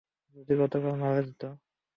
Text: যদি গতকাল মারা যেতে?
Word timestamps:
যদি 0.35 0.53
গতকাল 0.61 0.93
মারা 1.01 1.19
যেতে? 1.27 1.47